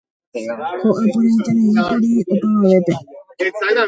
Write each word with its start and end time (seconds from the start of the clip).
Ho'aporãitereíkuri 0.85 2.09
opavavépe. 2.33 2.93